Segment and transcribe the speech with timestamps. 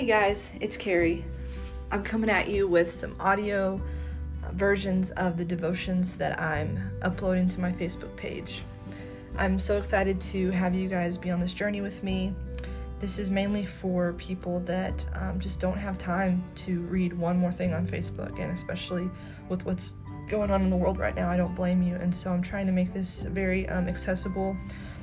[0.00, 1.26] Hey guys, it's Carrie.
[1.90, 3.78] I'm coming at you with some audio
[4.52, 8.62] versions of the devotions that I'm uploading to my Facebook page.
[9.36, 12.32] I'm so excited to have you guys be on this journey with me.
[12.98, 17.52] This is mainly for people that um, just don't have time to read one more
[17.52, 19.10] thing on Facebook, and especially
[19.50, 19.92] with what's
[20.30, 21.96] going on in the world right now, I don't blame you.
[21.96, 24.56] And so I'm trying to make this very um, accessible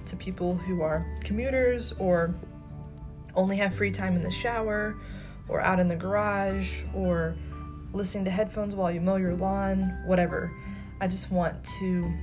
[0.08, 2.34] to people who are commuters or
[3.38, 4.96] only have free time in the shower
[5.48, 7.36] or out in the garage or
[7.94, 10.52] listening to headphones while you mow your lawn, whatever.
[11.00, 12.14] I just want to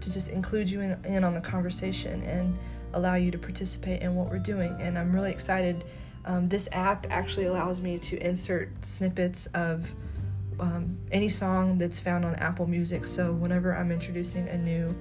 [0.00, 2.56] to just include you in, in on the conversation and
[2.94, 4.74] allow you to participate in what we're doing.
[4.80, 5.84] And I'm really excited.
[6.24, 9.92] Um, this app actually allows me to insert snippets of
[10.58, 13.06] um, any song that's found on Apple Music.
[13.06, 14.94] So whenever I'm introducing a new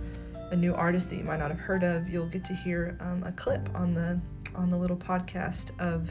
[0.51, 3.23] a new artist that you might not have heard of, you'll get to hear um,
[3.23, 4.19] a clip on the
[4.55, 6.09] on the little podcast of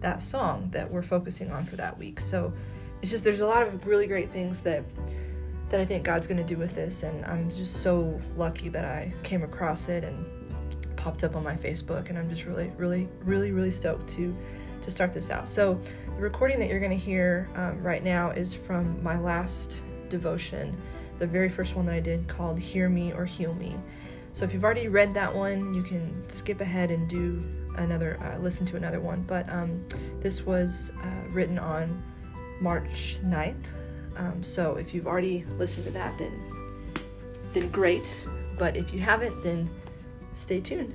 [0.00, 2.20] that song that we're focusing on for that week.
[2.20, 2.52] So
[3.02, 4.84] it's just there's a lot of really great things that
[5.70, 8.84] that I think God's going to do with this and I'm just so lucky that
[8.84, 10.24] I came across it and
[10.96, 14.36] popped up on my Facebook and I'm just really really really really stoked to
[14.82, 15.48] to start this out.
[15.48, 15.80] So
[16.16, 20.76] the recording that you're going to hear um, right now is from my last devotion,
[21.18, 23.74] the very first one that I did called Hear Me or Heal Me.
[24.34, 27.42] So if you've already read that one, you can skip ahead and do
[27.76, 29.22] another, uh, listen to another one.
[29.28, 29.80] But um,
[30.20, 32.02] this was uh, written on
[32.60, 33.54] March 9th.
[34.16, 36.32] Um, so if you've already listened to that, then
[37.52, 38.26] then great.
[38.58, 39.70] But if you haven't, then
[40.34, 40.94] stay tuned.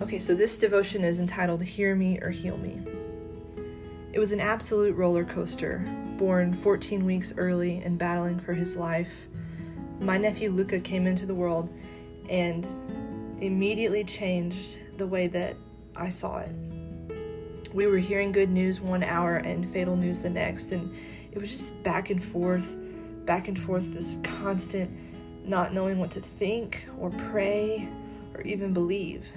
[0.00, 2.80] Okay, so this devotion is entitled Hear Me or Heal Me.
[4.18, 5.78] It was an absolute roller coaster,
[6.16, 9.28] born 14 weeks early and battling for his life.
[10.00, 11.72] My nephew Luca came into the world
[12.28, 12.66] and
[13.40, 15.54] immediately changed the way that
[15.94, 16.50] I saw it.
[17.72, 20.92] We were hearing good news one hour and fatal news the next, and
[21.30, 22.76] it was just back and forth,
[23.24, 24.90] back and forth, this constant
[25.46, 27.88] not knowing what to think or pray
[28.34, 29.28] or even believe.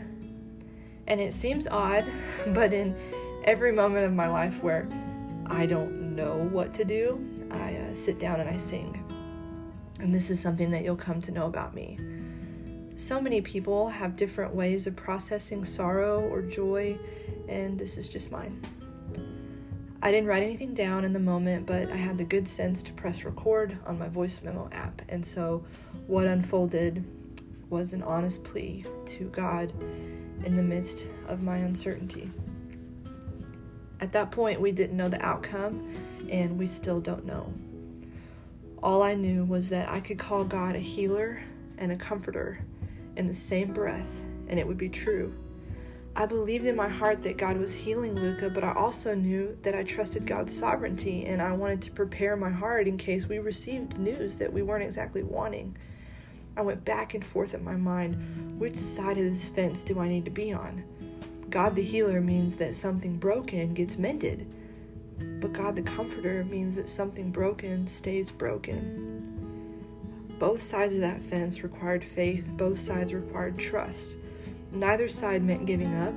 [1.06, 2.04] And it seems odd,
[2.48, 2.96] but in
[3.44, 4.88] every moment of my life where
[5.48, 7.20] I don't know what to do,
[7.52, 9.04] I uh, sit down and I sing.
[10.00, 11.98] And this is something that you'll come to know about me.
[12.96, 16.98] So many people have different ways of processing sorrow or joy,
[17.48, 18.62] and this is just mine.
[20.04, 22.94] I didn't write anything down in the moment, but I had the good sense to
[22.94, 25.02] press record on my voice memo app.
[25.10, 25.64] And so,
[26.08, 27.04] what unfolded
[27.70, 29.72] was an honest plea to God
[30.44, 32.32] in the midst of my uncertainty.
[34.02, 35.96] At that point, we didn't know the outcome,
[36.30, 37.54] and we still don't know.
[38.82, 41.40] All I knew was that I could call God a healer
[41.78, 42.60] and a comforter
[43.16, 45.32] in the same breath, and it would be true.
[46.16, 49.76] I believed in my heart that God was healing Luca, but I also knew that
[49.76, 54.00] I trusted God's sovereignty, and I wanted to prepare my heart in case we received
[54.00, 55.78] news that we weren't exactly wanting.
[56.58, 60.10] I went back and forth in my mind which side of this fence do I
[60.10, 60.84] need to be on?
[61.52, 64.48] God the healer means that something broken gets mended,
[65.42, 69.28] but God the comforter means that something broken stays broken.
[70.40, 74.16] Both sides of that fence required faith, both sides required trust.
[74.72, 76.14] Neither side meant giving up,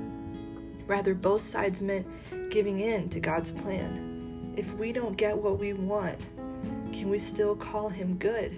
[0.87, 2.07] rather, both sides meant
[2.49, 4.53] giving in to God's plan.
[4.55, 6.17] If we don't get what we want,
[6.93, 8.57] can we still call Him good?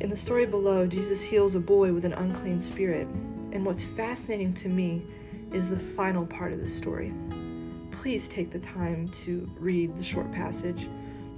[0.00, 3.08] In the story below, Jesus heals a boy with an unclean spirit.
[3.54, 5.02] And what's fascinating to me
[5.52, 7.14] is the final part of the story.
[7.92, 10.88] Please take the time to read the short passage.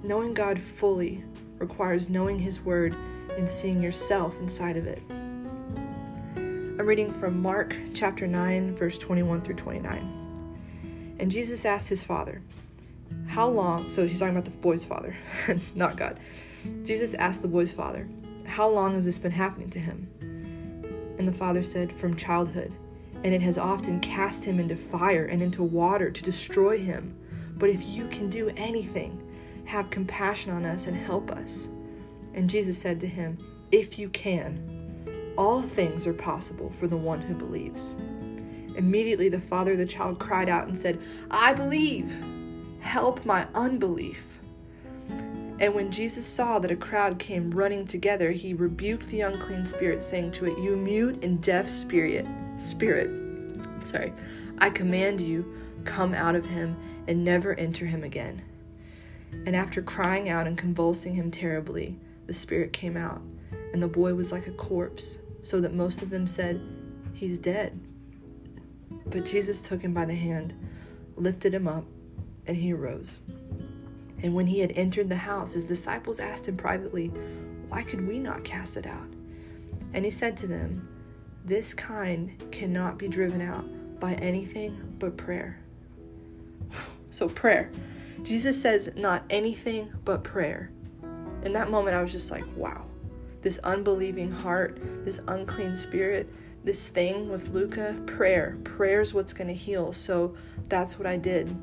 [0.02, 1.22] Knowing God fully
[1.58, 2.96] requires knowing His Word
[3.36, 5.02] and seeing yourself inside of it.
[6.78, 11.16] I'm reading from Mark chapter 9, verse 21 through 29.
[11.18, 12.42] And Jesus asked his father,
[13.26, 13.88] How long?
[13.90, 15.16] So he's talking about the boy's father,
[15.74, 16.18] not God.
[16.82, 18.08] Jesus asked the boy's father,
[18.44, 20.08] How long has this been happening to him?
[21.18, 22.72] And the father said, From childhood.
[23.24, 27.16] And it has often cast him into fire and into water to destroy him.
[27.56, 29.22] But if you can do anything,
[29.64, 31.68] have compassion on us and help us.
[32.34, 33.38] And Jesus said to him,
[33.72, 37.96] If you can, all things are possible for the one who believes.
[38.76, 42.12] Immediately the father of the child cried out and said, I believe.
[42.80, 44.40] Help my unbelief.
[45.58, 50.02] And when Jesus saw that a crowd came running together, he rebuked the unclean spirit,
[50.02, 52.26] saying to it, You mute and deaf spirit,
[52.58, 53.10] spirit,
[53.84, 54.12] sorry,
[54.58, 55.50] I command you,
[55.84, 56.76] come out of him
[57.08, 58.42] and never enter him again.
[59.46, 63.22] And after crying out and convulsing him terribly, the spirit came out,
[63.72, 66.60] and the boy was like a corpse, so that most of them said,
[67.14, 67.78] He's dead.
[69.06, 70.52] But Jesus took him by the hand,
[71.16, 71.84] lifted him up,
[72.46, 73.20] and he arose.
[74.22, 77.08] And when he had entered the house, his disciples asked him privately,
[77.68, 79.08] Why could we not cast it out?
[79.92, 80.88] And he said to them,
[81.44, 83.64] This kind cannot be driven out
[84.00, 85.58] by anything but prayer.
[87.10, 87.70] So, prayer.
[88.22, 90.70] Jesus says, Not anything but prayer.
[91.44, 92.84] In that moment, I was just like, Wow.
[93.42, 96.28] This unbelieving heart, this unclean spirit,
[96.64, 98.58] this thing with Luca, prayer.
[98.64, 99.92] Prayer is what's going to heal.
[99.92, 100.34] So
[100.68, 101.56] that's what I did.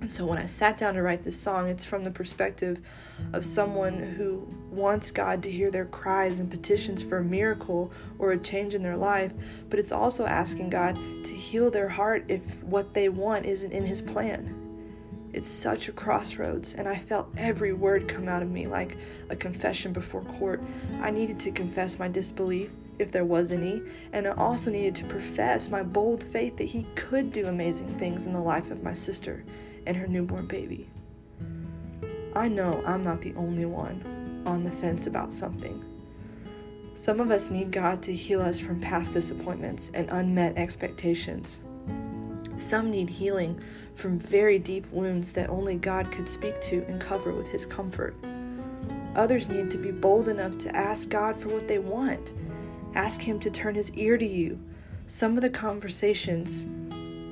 [0.00, 2.80] And so when I sat down to write this song, it's from the perspective
[3.34, 8.32] of someone who wants God to hear their cries and petitions for a miracle or
[8.32, 9.32] a change in their life,
[9.68, 13.84] but it's also asking God to heal their heart if what they want isn't in
[13.84, 14.56] His plan.
[15.32, 18.96] It's such a crossroads, and I felt every word come out of me like
[19.28, 20.60] a confession before court.
[21.02, 23.82] I needed to confess my disbelief, if there was any,
[24.12, 28.26] and I also needed to profess my bold faith that He could do amazing things
[28.26, 29.44] in the life of my sister
[29.90, 30.88] and her newborn baby.
[32.36, 35.84] I know I'm not the only one on the fence about something.
[36.94, 41.58] Some of us need God to heal us from past disappointments and unmet expectations.
[42.56, 43.60] Some need healing
[43.96, 48.14] from very deep wounds that only God could speak to and cover with His comfort.
[49.16, 52.32] Others need to be bold enough to ask God for what they want.
[52.94, 54.56] Ask Him to turn His ear to you.
[55.08, 56.68] Some of the conversations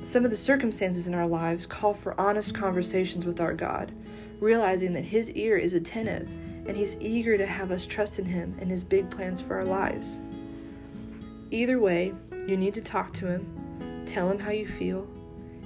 [0.03, 3.91] some of the circumstances in our lives call for honest conversations with our God,
[4.39, 6.29] realizing that His ear is attentive
[6.67, 9.65] and He's eager to have us trust in Him and His big plans for our
[9.65, 10.19] lives.
[11.51, 12.13] Either way,
[12.47, 15.07] you need to talk to Him, tell Him how you feel.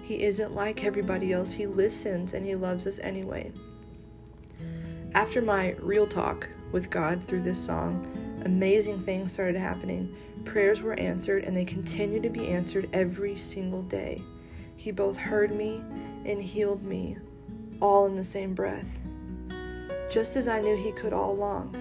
[0.03, 3.51] He isn't like everybody else, He listens and He loves us anyway.
[5.13, 8.07] After my real talk with God through this song,
[8.45, 10.15] amazing things started happening.
[10.45, 14.21] Prayers were answered, and they continue to be answered every single day.
[14.75, 15.83] He both heard me
[16.25, 17.18] and healed me,
[17.81, 19.00] all in the same breath,
[20.12, 21.75] just as I knew He could all along.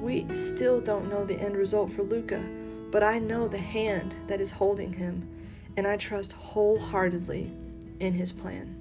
[0.00, 2.42] We still don't know the end result for Luca,
[2.90, 5.28] but I know the hand that is holding him,
[5.76, 7.52] and I trust wholeheartedly
[8.00, 8.79] in His plan.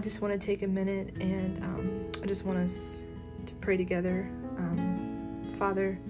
[0.00, 3.04] I just want to take a minute and um, I just want us
[3.44, 4.30] to pray together.
[4.56, 6.00] Um, Father,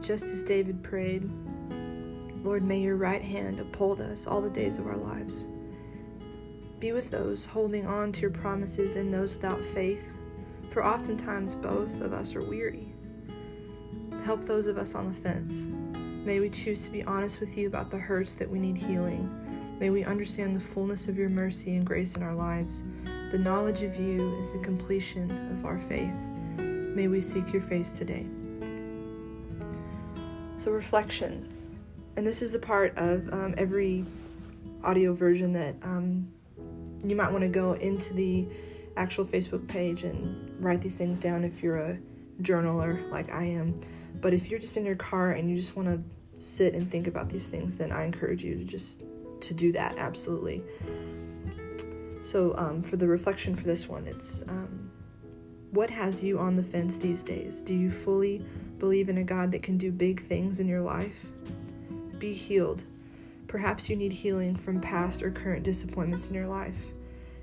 [0.00, 1.28] just as David prayed,
[2.44, 5.48] Lord, may your right hand uphold us all the days of our lives.
[6.78, 10.14] Be with those holding on to your promises and those without faith,
[10.70, 12.94] for oftentimes both of us are weary.
[14.22, 15.66] Help those of us on the fence.
[16.24, 19.34] May we choose to be honest with you about the hurts that we need healing
[19.78, 22.82] May we understand the fullness of your mercy and grace in our lives.
[23.30, 26.18] The knowledge of you is the completion of our faith.
[26.58, 28.26] May we seek your face today.
[30.56, 31.48] So, reflection.
[32.16, 34.04] And this is the part of um, every
[34.82, 36.28] audio version that um,
[37.04, 38.48] you might want to go into the
[38.96, 41.98] actual Facebook page and write these things down if you're a
[42.42, 43.78] journaler like I am.
[44.20, 47.06] But if you're just in your car and you just want to sit and think
[47.06, 49.02] about these things, then I encourage you to just
[49.42, 50.62] to do that, absolutely.
[52.22, 54.90] So, um, for the reflection for this one, it's um,
[55.70, 57.60] what has you on the fence these days?
[57.62, 58.44] Do you fully
[58.78, 61.26] believe in a God that can do big things in your life?
[62.18, 62.82] Be healed.
[63.46, 66.88] Perhaps you need healing from past or current disappointments in your life.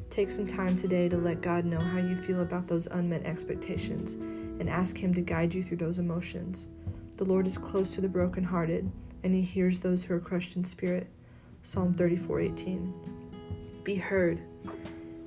[0.10, 4.14] Take some time today to let God know how you feel about those unmet expectations
[4.14, 6.68] and ask Him to guide you through those emotions.
[7.16, 8.92] The Lord is close to the brokenhearted,
[9.24, 11.08] and He hears those who are crushed in spirit.
[11.66, 12.94] Psalm 34:18.
[13.84, 14.40] Be heard.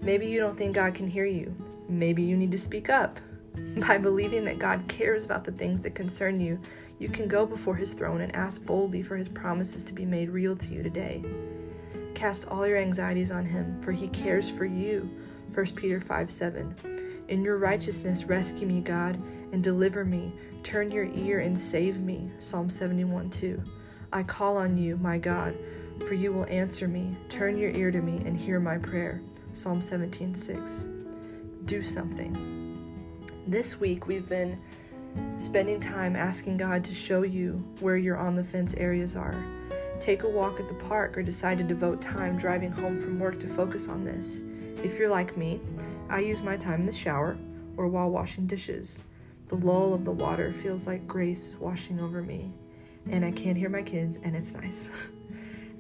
[0.01, 1.53] Maybe you don't think God can hear you.
[1.89, 3.19] Maybe you need to speak up.
[3.89, 6.61] By believing that God cares about the things that concern you,
[7.01, 10.31] you can go before his throne and ask boldly for his promises to be made
[10.31, 11.25] real to you today.
[12.15, 15.11] Cast all your anxieties on him, for he cares for you.
[15.55, 17.25] 1 Peter 5 7.
[17.27, 20.33] In your righteousness, rescue me, God, and deliver me.
[20.63, 22.31] Turn your ear and save me.
[22.39, 23.61] Psalm 71 2.
[24.13, 25.57] I call on you, my God
[26.07, 27.17] for you will answer me.
[27.29, 29.21] Turn your ear to me and hear my prayer.
[29.53, 30.87] Psalm 17 6.
[31.65, 32.57] Do something.
[33.47, 34.61] This week we've been
[35.37, 39.37] spending time asking God to show you where your on the fence areas are.
[40.01, 43.41] Take a walk at the park or decide to devote time driving home from work
[43.41, 44.43] to focus on this.
[44.83, 45.61] If you're like me,
[46.09, 47.37] I use my time in the shower
[47.77, 49.01] or while washing dishes.
[49.49, 52.53] The lull of the water feels like grace washing over me,
[53.11, 54.91] and I can't hear my kids, and it's nice.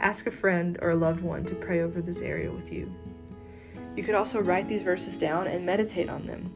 [0.00, 2.94] Ask a friend or a loved one to pray over this area with you.
[3.96, 6.54] You could also write these verses down and meditate on them.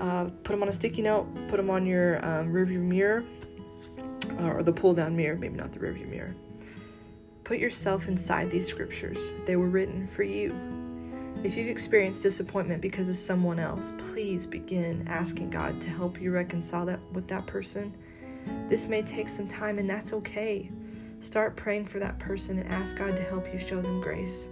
[0.00, 3.24] Uh, put them on a sticky note, put them on your um, rearview mirror,
[4.40, 6.34] uh, or the pull down mirror, maybe not the rearview mirror.
[7.44, 9.18] Put yourself inside these scriptures.
[9.46, 10.52] They were written for you.
[11.44, 16.32] If you've experienced disappointment because of someone else, please begin asking God to help you
[16.32, 17.94] reconcile that with that person.
[18.68, 20.70] This may take some time, and that's okay.
[21.24, 24.50] Start praying for that person and ask God to help you show them grace.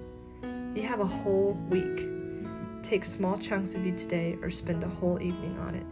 [0.74, 2.08] You have a whole week.
[2.82, 5.84] Take small chunks of each day or spend a whole evening on it.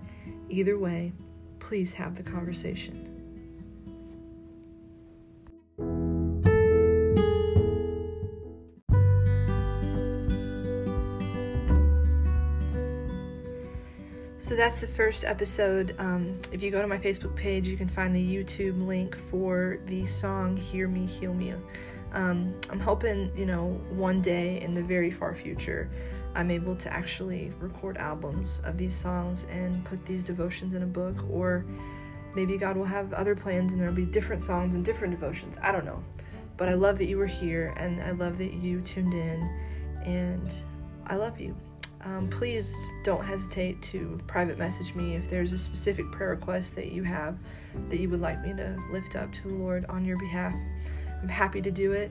[0.49, 1.13] Either way,
[1.59, 3.10] please have the conversation.
[14.61, 15.95] That's the first episode.
[15.99, 19.79] Um, if you go to my Facebook page, you can find the YouTube link for
[19.87, 21.55] the song Hear Me, Heal Me.
[22.13, 25.89] Um, I'm hoping, you know, one day in the very far future,
[26.35, 30.87] I'm able to actually record albums of these songs and put these devotions in a
[30.87, 31.65] book, or
[32.35, 35.57] maybe God will have other plans and there'll be different songs and different devotions.
[35.63, 36.05] I don't know.
[36.59, 39.41] But I love that you were here and I love that you tuned in,
[40.05, 40.53] and
[41.07, 41.57] I love you
[42.05, 46.93] um, please don't hesitate to private message me if there's a specific prayer request that
[46.93, 47.37] you have
[47.89, 50.55] that you would like me to lift up to the Lord on your behalf.
[51.23, 52.11] I'm happy to do it.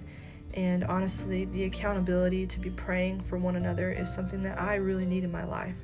[0.53, 5.05] And honestly, the accountability to be praying for one another is something that I really
[5.05, 5.77] need in my life.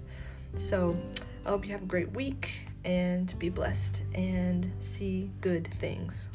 [0.55, 0.95] So
[1.45, 6.29] I hope you have a great week and be blessed and see good things.